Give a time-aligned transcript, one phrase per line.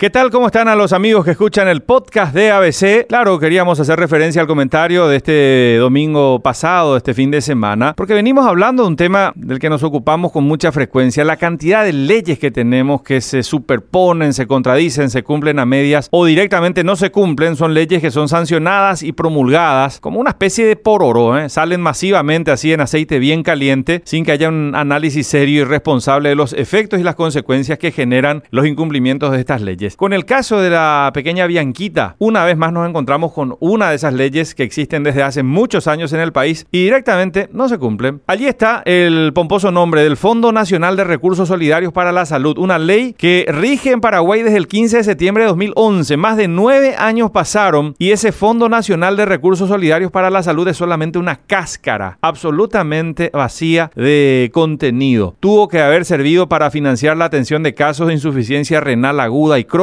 [0.00, 0.30] ¿Qué tal?
[0.30, 3.08] ¿Cómo están a los amigos que escuchan el podcast de ABC?
[3.08, 8.14] Claro, queríamos hacer referencia al comentario de este domingo pasado, este fin de semana, porque
[8.14, 11.92] venimos hablando de un tema del que nos ocupamos con mucha frecuencia, la cantidad de
[11.92, 16.94] leyes que tenemos que se superponen, se contradicen, se cumplen a medias o directamente no
[16.94, 21.48] se cumplen, son leyes que son sancionadas y promulgadas como una especie de pororo, ¿eh?
[21.48, 26.28] salen masivamente así en aceite bien caliente sin que haya un análisis serio y responsable
[26.28, 29.87] de los efectos y las consecuencias que generan los incumplimientos de estas leyes.
[29.96, 33.96] Con el caso de la pequeña Bianquita, una vez más nos encontramos con una de
[33.96, 37.78] esas leyes que existen desde hace muchos años en el país y directamente no se
[37.78, 38.22] cumplen.
[38.26, 42.78] Allí está el pomposo nombre del Fondo Nacional de Recursos Solidarios para la Salud, una
[42.78, 46.16] ley que rige en Paraguay desde el 15 de septiembre de 2011.
[46.16, 50.68] Más de nueve años pasaron y ese Fondo Nacional de Recursos Solidarios para la Salud
[50.68, 55.36] es solamente una cáscara absolutamente vacía de contenido.
[55.40, 59.64] Tuvo que haber servido para financiar la atención de casos de insuficiencia renal aguda y
[59.64, 59.77] crónica,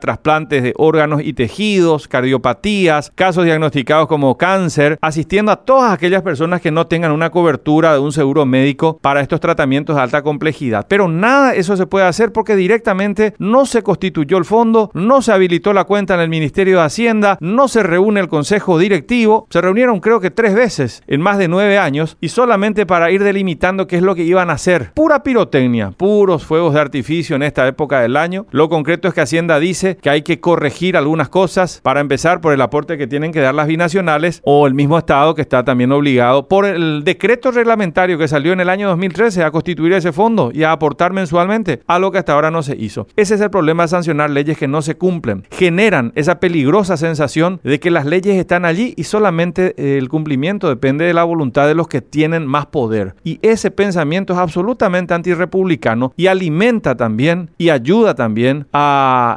[0.00, 6.60] trasplantes de órganos y tejidos, cardiopatías, casos diagnosticados como cáncer, asistiendo a todas aquellas personas
[6.60, 10.86] que no tengan una cobertura de un seguro médico para estos tratamientos de alta complejidad.
[10.88, 15.20] Pero nada de eso se puede hacer porque directamente no se constituyó el fondo, no
[15.20, 19.46] se habilitó la cuenta en el Ministerio de Hacienda, no se reúne el Consejo Directivo,
[19.50, 23.22] se reunieron creo que tres veces en más de nueve años y solamente para ir
[23.22, 24.92] delimitando qué es lo que iban a hacer.
[24.94, 28.46] Pura pirotecnia, puros fuegos de artificio en esta época del año.
[28.50, 32.52] Lo concreto es que Hacienda dice que hay que corregir algunas cosas, para empezar por
[32.52, 35.90] el aporte que tienen que dar las binacionales o el mismo Estado que está también
[35.90, 40.52] obligado por el decreto reglamentario que salió en el año 2013 a constituir ese fondo
[40.54, 43.08] y a aportar mensualmente, a lo que hasta ahora no se hizo.
[43.16, 45.48] Ese es el problema de sancionar leyes que no se cumplen.
[45.50, 50.68] Generan esa peligrosa sensación de que las leyes están allí y solamente eh, el cumplimiento
[50.68, 53.16] depende de la voluntad de los que tienen más poder.
[53.24, 58.68] Y ese pensamiento es absolutamente antirrepublicano y alimenta también y ayuda también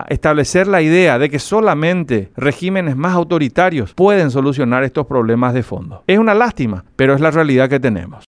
[0.09, 6.03] establecer la idea de que solamente regímenes más autoritarios pueden solucionar estos problemas de fondo.
[6.07, 8.25] Es una lástima, pero es la realidad que tenemos.